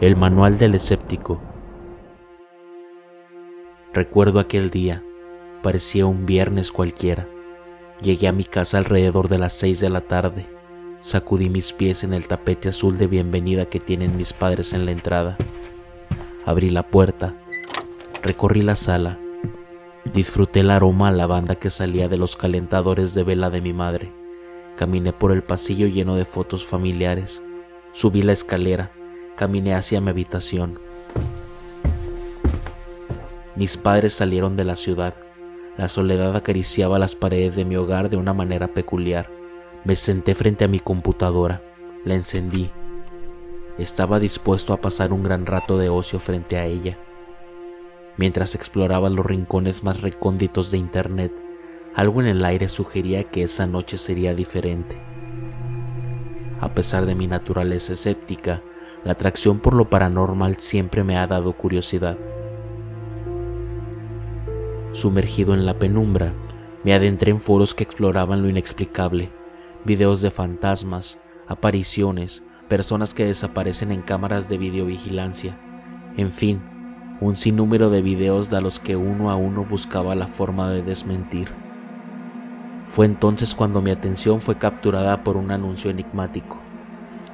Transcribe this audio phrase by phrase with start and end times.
[0.00, 1.40] El manual del escéptico.
[3.92, 5.02] Recuerdo aquel día,
[5.60, 7.26] parecía un viernes cualquiera.
[8.00, 10.46] Llegué a mi casa alrededor de las seis de la tarde.
[11.00, 14.92] Sacudí mis pies en el tapete azul de bienvenida que tienen mis padres en la
[14.92, 15.36] entrada.
[16.46, 17.34] Abrí la puerta,
[18.22, 19.18] recorrí la sala,
[20.14, 24.12] disfruté el aroma a lavanda que salía de los calentadores de vela de mi madre.
[24.76, 27.42] Caminé por el pasillo lleno de fotos familiares.
[27.90, 28.92] Subí la escalera,
[29.38, 30.80] caminé hacia mi habitación.
[33.54, 35.14] Mis padres salieron de la ciudad.
[35.76, 39.30] La soledad acariciaba las paredes de mi hogar de una manera peculiar.
[39.84, 41.62] Me senté frente a mi computadora,
[42.04, 42.72] la encendí.
[43.78, 46.98] Estaba dispuesto a pasar un gran rato de ocio frente a ella.
[48.16, 51.32] Mientras exploraba los rincones más recónditos de Internet,
[51.94, 54.96] algo en el aire sugería que esa noche sería diferente.
[56.60, 58.62] A pesar de mi naturaleza escéptica,
[59.08, 62.18] la atracción por lo paranormal siempre me ha dado curiosidad.
[64.92, 66.34] Sumergido en la penumbra,
[66.84, 69.30] me adentré en foros que exploraban lo inexplicable,
[69.86, 75.58] videos de fantasmas, apariciones, personas que desaparecen en cámaras de videovigilancia,
[76.18, 76.60] en fin,
[77.22, 81.48] un sinnúmero de videos de los que uno a uno buscaba la forma de desmentir.
[82.88, 86.60] Fue entonces cuando mi atención fue capturada por un anuncio enigmático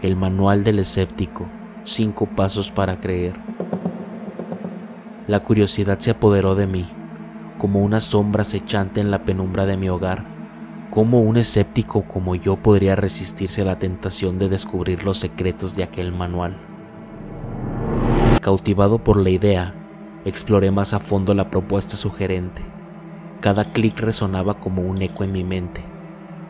[0.05, 1.47] el manual del escéptico,
[1.84, 3.34] cinco pasos para creer.
[5.27, 6.87] La curiosidad se apoderó de mí,
[7.59, 10.25] como una sombra acechante en la penumbra de mi hogar.
[10.91, 15.83] ¿Cómo un escéptico como yo podría resistirse a la tentación de descubrir los secretos de
[15.83, 16.56] aquel manual?
[18.41, 19.75] Cautivado por la idea,
[20.25, 22.62] exploré más a fondo la propuesta sugerente.
[23.41, 25.94] Cada clic resonaba como un eco en mi mente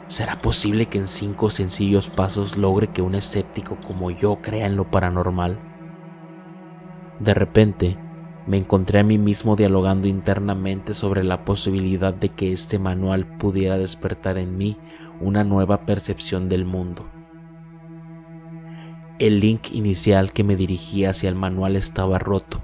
[0.06, 4.76] ¿Será posible que en cinco sencillos pasos logre que un escéptico como yo crea en
[4.76, 5.58] lo paranormal?
[7.18, 7.96] De repente,
[8.46, 13.78] me encontré a mí mismo dialogando internamente sobre la posibilidad de que este manual pudiera
[13.78, 14.76] despertar en mí
[15.20, 17.06] una nueva percepción del mundo.
[19.18, 22.60] El link inicial que me dirigía hacia el manual estaba roto.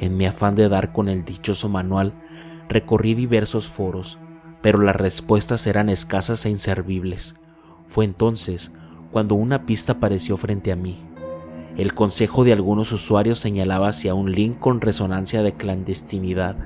[0.00, 2.14] En mi afán de dar con el dichoso manual,
[2.68, 4.18] recorrí diversos foros,
[4.66, 7.36] pero las respuestas eran escasas e inservibles.
[7.84, 8.72] Fue entonces
[9.12, 11.04] cuando una pista apareció frente a mí.
[11.76, 16.56] El consejo de algunos usuarios señalaba hacia un link con resonancia de clandestinidad,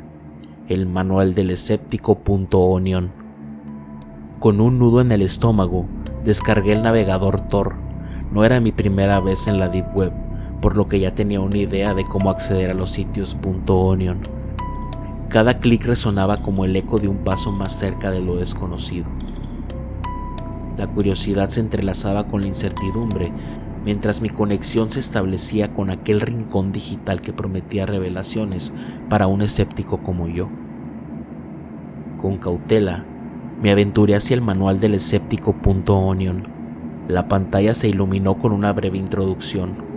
[0.67, 3.13] el manual del escéptico.onion.
[4.39, 5.85] Con un nudo en el estómago,
[6.25, 7.77] descargué el navegador Tor.
[8.33, 10.13] No era mi primera vez en la Deep Web,
[10.63, 13.37] por lo que ya tenía una idea de cómo acceder a los sitios
[13.69, 14.40] .onion.
[15.31, 19.07] Cada clic resonaba como el eco de un paso más cerca de lo desconocido.
[20.77, 23.33] La curiosidad se entrelazaba con la incertidumbre
[23.85, 28.73] mientras mi conexión se establecía con aquel rincón digital que prometía revelaciones
[29.09, 30.49] para un escéptico como yo.
[32.21, 33.05] Con cautela,
[33.63, 36.49] me aventuré hacia el manual del escéptico.onion.
[37.07, 39.90] La pantalla se iluminó con una breve introducción,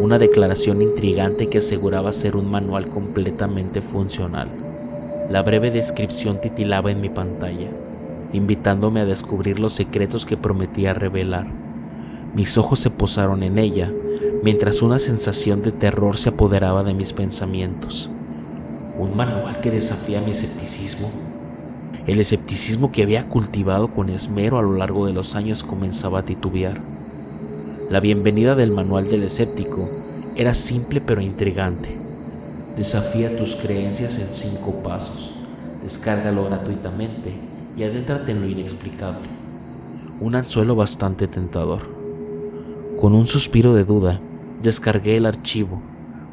[0.00, 4.48] una declaración intrigante que aseguraba ser un manual completamente funcional.
[5.30, 7.68] La breve descripción titilaba en mi pantalla,
[8.32, 11.46] invitándome a descubrir los secretos que prometía revelar.
[12.34, 13.92] Mis ojos se posaron en ella,
[14.42, 18.10] mientras una sensación de terror se apoderaba de mis pensamientos.
[18.98, 21.10] Un manual que desafía mi escepticismo.
[22.06, 26.24] El escepticismo que había cultivado con esmero a lo largo de los años comenzaba a
[26.24, 26.91] titubear.
[27.90, 29.88] La bienvenida del manual del escéptico
[30.34, 31.96] era simple pero intrigante.
[32.76, 35.32] Desafía tus creencias en cinco pasos.
[35.82, 37.32] Descárgalo gratuitamente
[37.76, 39.28] y adéntrate en lo inexplicable.
[40.20, 41.82] Un anzuelo bastante tentador.
[42.98, 44.20] Con un suspiro de duda,
[44.62, 45.82] descargué el archivo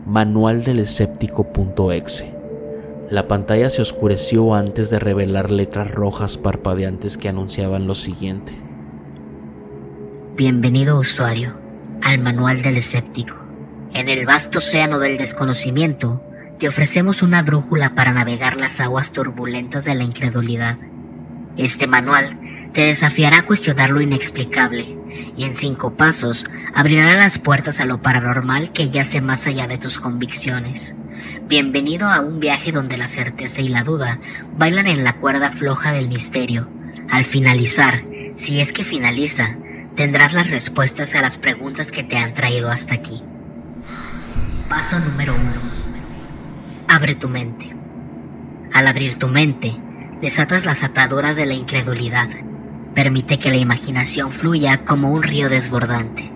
[0.06, 2.34] manual del escéptico.exe.
[3.10, 8.69] La pantalla se oscureció antes de revelar letras rojas parpadeantes que anunciaban lo siguiente.
[10.40, 11.54] Bienvenido usuario
[12.02, 13.36] al manual del escéptico.
[13.94, 16.24] En el vasto océano del desconocimiento,
[16.60, 20.78] te ofrecemos una brújula para navegar las aguas turbulentas de la incredulidad.
[21.58, 22.40] Este manual
[22.74, 24.96] te desafiará a cuestionar lo inexplicable
[25.36, 29.78] y en cinco pasos abrirá las puertas a lo paranormal que yace más allá de
[29.78, 30.96] tus convicciones.
[31.50, 34.20] Bienvenido a un viaje donde la certeza y la duda
[34.58, 36.66] bailan en la cuerda floja del misterio.
[37.12, 38.04] Al finalizar,
[38.38, 39.58] si es que finaliza,
[40.00, 43.22] tendrás las respuestas a las preguntas que te han traído hasta aquí.
[44.70, 45.44] Paso número 1.
[46.88, 47.76] Abre tu mente.
[48.74, 49.76] Al abrir tu mente,
[50.22, 52.30] desatas las ataduras de la incredulidad.
[52.96, 56.32] Permite que la imaginación fluya como un río desbordante.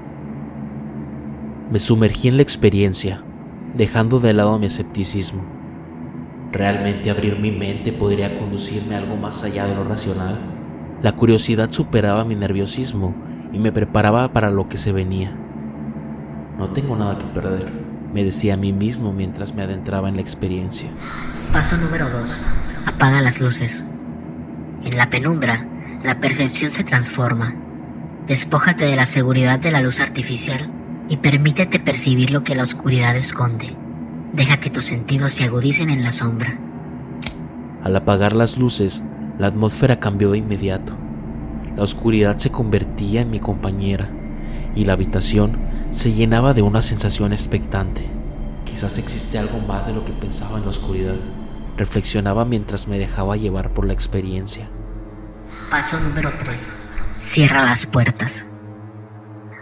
[1.71, 3.21] Me sumergí en la experiencia,
[3.75, 5.41] dejando de lado mi escepticismo.
[6.51, 10.37] ¿Realmente abrir mi mente podría conducirme a algo más allá de lo racional?
[11.01, 15.33] La curiosidad superaba mi nerviosismo y me preparaba para lo que se venía.
[16.57, 17.71] No tengo nada que perder,
[18.13, 20.89] me decía a mí mismo mientras me adentraba en la experiencia.
[21.51, 22.29] Paso número 2.
[22.87, 23.83] Apaga las luces.
[24.83, 25.65] En la penumbra,
[26.03, 27.55] la percepción se transforma.
[28.27, 30.69] Despójate de la seguridad de la luz artificial
[31.09, 33.75] y permítete percibir lo que la oscuridad esconde.
[34.33, 36.57] Deja que tus sentidos se agudicen en la sombra.
[37.83, 39.03] Al apagar las luces,
[39.37, 40.95] la atmósfera cambió de inmediato.
[41.75, 44.07] La oscuridad se convertía en mi compañera
[44.75, 45.57] y la habitación
[45.89, 48.07] se llenaba de una sensación expectante.
[48.63, 51.15] Quizás existe algo más de lo que pensaba en la oscuridad.
[51.75, 54.69] Reflexionaba mientras me dejaba llevar por la experiencia.
[55.71, 56.59] Paso número 3.
[57.31, 58.45] Cierra las puertas.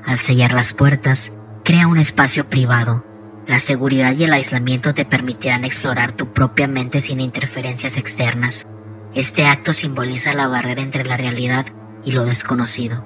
[0.05, 1.31] Al sellar las puertas,
[1.63, 3.05] crea un espacio privado.
[3.47, 8.65] La seguridad y el aislamiento te permitirán explorar tu propia mente sin interferencias externas.
[9.13, 11.65] Este acto simboliza la barrera entre la realidad
[12.03, 13.03] y lo desconocido.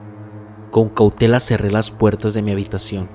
[0.71, 3.09] Con cautela cerré las puertas de mi habitación.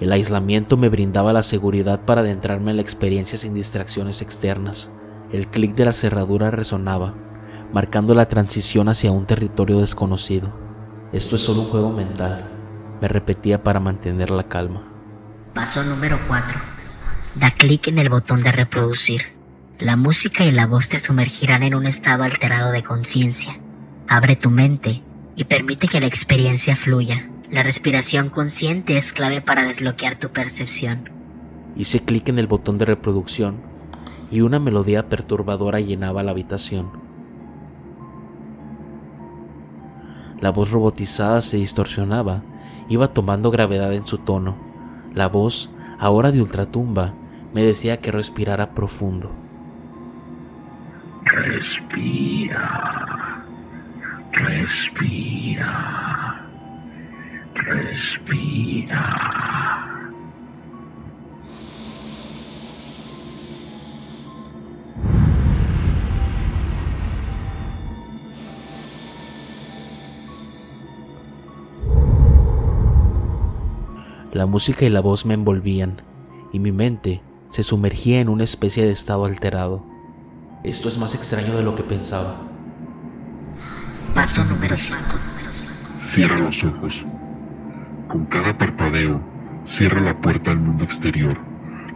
[0.00, 4.90] El aislamiento me brindaba la seguridad para adentrarme en la experiencia sin distracciones externas.
[5.30, 7.14] El clic de la cerradura resonaba,
[7.72, 10.52] marcando la transición hacia un territorio desconocido.
[11.12, 12.50] Esto es solo un juego mental,
[13.00, 14.82] me repetía para mantener la calma.
[15.54, 16.60] Paso número 4.
[17.36, 19.22] Da clic en el botón de reproducir.
[19.78, 23.58] La música y la voz te sumergirán en un estado alterado de conciencia.
[24.12, 25.00] Abre tu mente
[25.36, 27.30] y permite que la experiencia fluya.
[27.50, 31.08] La respiración consciente es clave para desbloquear tu percepción.
[31.76, 33.62] Hice clic en el botón de reproducción
[34.30, 36.90] y una melodía perturbadora llenaba la habitación.
[40.42, 42.42] La voz robotizada se distorsionaba,
[42.90, 44.58] iba tomando gravedad en su tono.
[45.14, 47.14] La voz, ahora de ultratumba,
[47.54, 49.32] me decía que respirara profundo.
[51.24, 53.01] Respira.
[54.32, 55.68] Respira.
[57.54, 59.32] Respira.
[74.32, 76.00] La música y la voz me envolvían,
[76.54, 77.20] y mi mente
[77.50, 79.84] se sumergía en una especie de estado alterado.
[80.64, 82.51] Esto es más extraño de lo que pensaba.
[84.14, 84.98] Paso número 5.
[86.14, 86.94] Cierra los ojos.
[88.08, 89.18] Con cada parpadeo,
[89.66, 91.38] cierra la puerta al mundo exterior.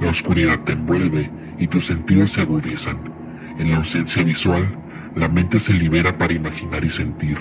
[0.00, 2.98] La oscuridad te envuelve y tus sentidos se agudizan.
[3.58, 4.66] En la ausencia visual,
[5.14, 7.38] la mente se libera para imaginar y sentir.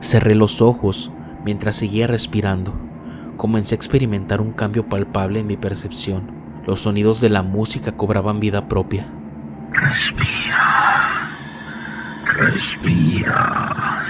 [0.00, 1.12] Cerré los ojos
[1.44, 2.74] mientras seguía respirando.
[3.36, 6.30] Comencé a experimentar un cambio palpable en mi percepción.
[6.66, 9.06] Los sonidos de la música cobraban vida propia.
[9.72, 10.75] Respira.
[12.36, 14.02] Respira.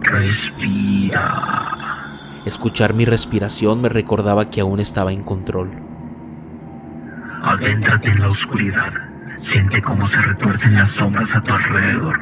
[0.00, 1.34] Respira.
[2.46, 5.70] Escuchar mi respiración me recordaba que aún estaba en control.
[7.42, 8.92] Adéntrate en la oscuridad.
[9.36, 12.18] Siente cómo se retuercen las sombras a tu alrededor.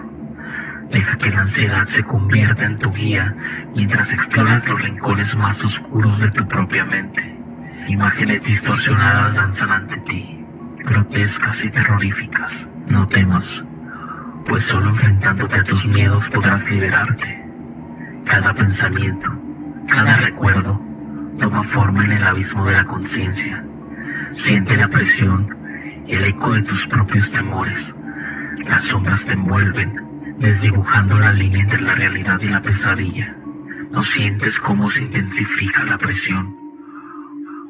[0.90, 3.34] Deja que la ansiedad se convierta en tu guía
[3.74, 7.22] mientras exploras los rincones más oscuros de tu propia mente.
[7.88, 10.44] Imágenes distorsionadas danzan ante ti,
[10.84, 12.52] grotescas y terroríficas.
[12.88, 13.62] No temas,
[14.48, 17.44] pues solo enfrentándote a tus miedos podrás liberarte.
[18.24, 19.28] Cada pensamiento,
[19.88, 20.80] cada recuerdo,
[21.38, 23.64] toma forma en el abismo de la conciencia.
[24.30, 25.48] Siente la presión,
[26.06, 27.94] el eco de tus propios temores.
[28.66, 33.34] Las sombras te envuelven, desdibujando la línea entre la realidad y la pesadilla.
[33.90, 36.54] No sientes cómo se intensifica la presión.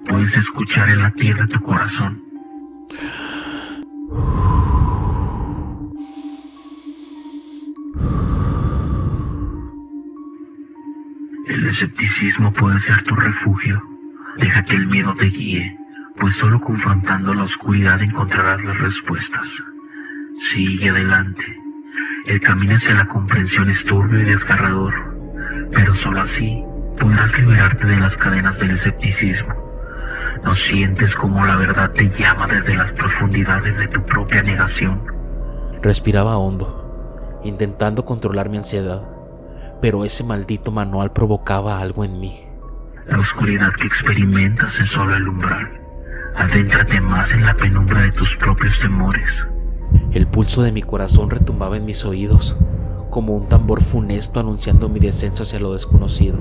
[0.09, 2.23] Puedes escuchar el latir de tu corazón.
[11.47, 13.81] El escepticismo puede ser tu refugio.
[14.37, 15.79] Deja que el miedo te guíe,
[16.19, 19.47] pues solo confrontando la oscuridad encontrarás las respuestas.
[20.51, 21.45] Sigue adelante.
[22.27, 24.93] El camino hacia la comprensión es turbio y desgarrador,
[25.73, 26.65] pero solo así
[26.99, 29.55] podrás liberarte de las cadenas del escepticismo.
[30.43, 35.01] No sientes como la verdad te llama desde las profundidades de tu propia negación.
[35.81, 39.16] Respiraba hondo, intentando controlar mi ansiedad,
[39.81, 42.41] pero ese maldito manual provocaba algo en mí.
[43.07, 45.81] La oscuridad que experimentas es solo el umbral.
[46.37, 49.27] Adéntrate más en la penumbra de tus propios temores.
[50.13, 52.57] El pulso de mi corazón retumbaba en mis oídos,
[53.11, 56.39] como un tambor funesto anunciando mi descenso hacia lo desconocido.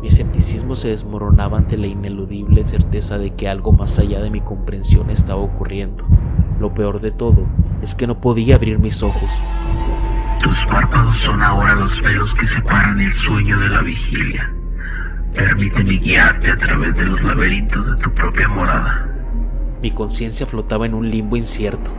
[0.00, 4.42] Mi escepticismo se desmoronaba ante la ineludible certeza de que algo más allá de mi
[4.42, 6.04] comprensión estaba ocurriendo.
[6.60, 7.46] Lo peor de todo
[7.80, 9.30] es que no podía abrir mis ojos.
[10.42, 14.50] Tus párpados son ahora los velos que separan el sueño de la vigilia.
[15.34, 19.08] Permíteme guiarte a través de los laberintos de tu propia morada.
[19.82, 21.92] Mi conciencia flotaba en un limbo incierto.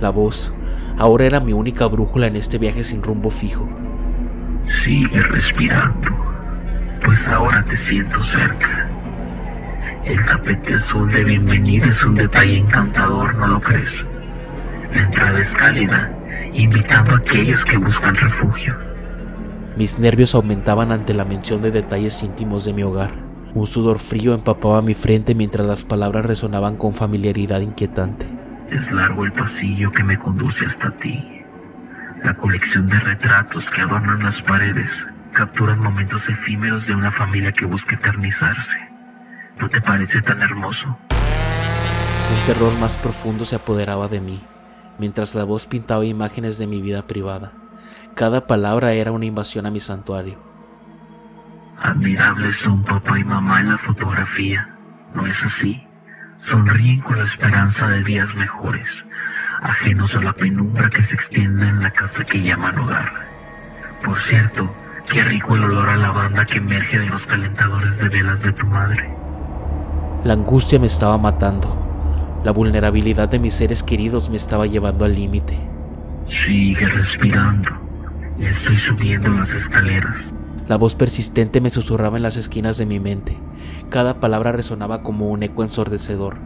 [0.00, 0.54] La voz
[0.98, 3.68] ahora era mi única brújula en este viaje sin rumbo fijo.
[4.82, 6.10] Sigue respirando,
[7.04, 8.88] pues ahora te siento cerca.
[10.04, 14.04] El tapete azul de bienvenida es un detalle encantador, ¿no lo crees?
[14.92, 16.10] La entrada es cálida,
[16.54, 18.76] invitando a aquellos que buscan refugio.
[19.76, 23.10] Mis nervios aumentaban ante la mención de detalles íntimos de mi hogar.
[23.54, 28.26] Un sudor frío empapaba mi frente mientras las palabras resonaban con familiaridad inquietante.
[28.70, 31.22] Es largo el pasillo que me conduce hasta ti.
[32.22, 34.90] La colección de retratos que adornan las paredes
[35.32, 38.76] capturan momentos efímeros de una familia que busca eternizarse.
[39.60, 40.86] ¿No te parece tan hermoso?
[40.86, 44.40] Un terror más profundo se apoderaba de mí,
[44.98, 47.52] mientras la voz pintaba imágenes de mi vida privada.
[48.14, 50.38] Cada palabra era una invasión a mi santuario.
[51.82, 54.68] Admirables son papá y mamá en la fotografía,
[55.14, 55.82] ¿no es así?
[56.38, 58.86] Sonríen con la esperanza de días mejores,
[59.62, 63.12] ajenos a la penumbra que se extiende en la casa que llaman hogar.
[64.04, 64.70] Por cierto,
[65.10, 68.66] qué rico el olor a lavanda que emerge de los calentadores de velas de tu
[68.66, 69.14] madre.
[70.24, 71.83] La angustia me estaba matando.
[72.44, 75.58] La vulnerabilidad de mis seres queridos me estaba llevando al límite.
[76.26, 77.70] Sigue respirando.
[78.38, 80.14] Estoy subiendo las escaleras.
[80.68, 83.38] La voz persistente me susurraba en las esquinas de mi mente.
[83.88, 86.36] Cada palabra resonaba como un eco ensordecedor.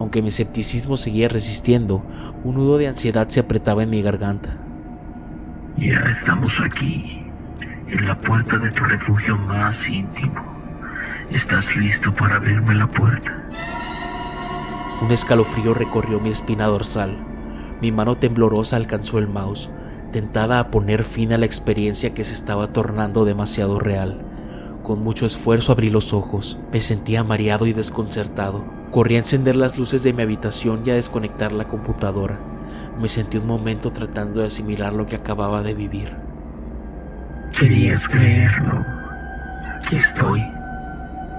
[0.00, 2.04] Aunque mi escepticismo seguía resistiendo,
[2.42, 4.56] un nudo de ansiedad se apretaba en mi garganta.
[5.76, 7.22] Ya estamos aquí,
[7.90, 10.34] en la puerta de tu refugio más íntimo.
[11.30, 13.44] ¿Estás listo para abrirme la puerta?
[15.04, 17.14] Un escalofrío recorrió mi espina dorsal.
[17.82, 19.68] Mi mano temblorosa alcanzó el mouse,
[20.12, 24.22] tentada a poner fin a la experiencia que se estaba tornando demasiado real.
[24.82, 26.58] Con mucho esfuerzo abrí los ojos.
[26.72, 28.64] Me sentía mareado y desconcertado.
[28.90, 32.38] Corrí a encender las luces de mi habitación y a desconectar la computadora.
[32.98, 36.16] Me sentí un momento tratando de asimilar lo que acababa de vivir.
[37.58, 38.82] Querías creerlo.
[39.76, 40.42] Aquí estoy.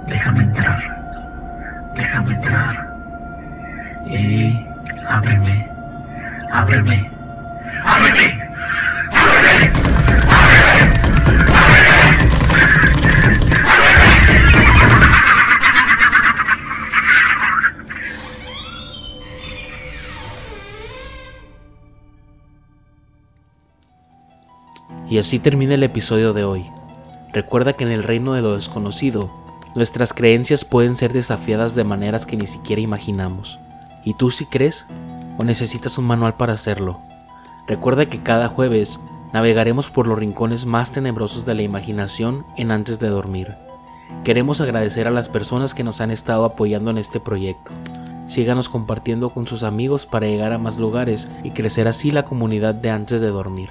[0.07, 0.79] Déjame entrar.
[1.95, 2.84] Déjame entrar.
[4.07, 4.65] ¡Eh!
[5.07, 5.67] ábreme.
[6.51, 7.09] Ábreme.
[7.83, 8.39] ¡Ábreme!
[9.11, 9.85] ¡Ábreme!
[25.09, 26.65] Y así termina el episodio de hoy.
[27.31, 29.31] Recuerda que en el reino de lo desconocido,
[29.75, 33.59] nuestras creencias pueden ser desafiadas de maneras que ni siquiera imaginamos.
[34.05, 34.85] ¿Y tú si crees?
[35.37, 37.01] ¿O necesitas un manual para hacerlo?
[37.67, 38.99] Recuerda que cada jueves
[39.33, 43.55] navegaremos por los rincones más tenebrosos de la imaginación en antes de dormir.
[44.23, 47.71] Queremos agradecer a las personas que nos han estado apoyando en este proyecto.
[48.27, 52.75] Síganos compartiendo con sus amigos para llegar a más lugares y crecer así la comunidad
[52.75, 53.69] de antes de dormir.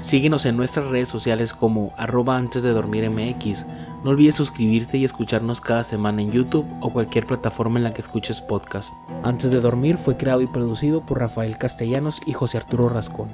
[0.00, 3.66] Síguenos en nuestras redes sociales como arroba antes de dormir MX.
[4.04, 8.02] No olvides suscribirte y escucharnos cada semana en YouTube o cualquier plataforma en la que
[8.02, 8.92] escuches podcast.
[9.22, 13.30] Antes de dormir fue creado y producido por Rafael Castellanos y José Arturo Rascón.